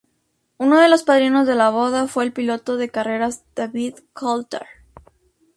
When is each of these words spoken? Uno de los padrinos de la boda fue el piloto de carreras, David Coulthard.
Uno 0.57 0.79
de 0.79 0.89
los 0.89 1.03
padrinos 1.03 1.45
de 1.45 1.53
la 1.53 1.69
boda 1.69 2.07
fue 2.07 2.23
el 2.23 2.33
piloto 2.33 2.75
de 2.75 2.89
carreras, 2.89 3.43
David 3.55 3.97
Coulthard. 4.13 4.65